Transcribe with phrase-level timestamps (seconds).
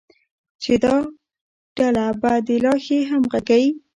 [0.61, 0.95] چې دا
[1.77, 3.65] ډله به د لا ښې همغږۍ،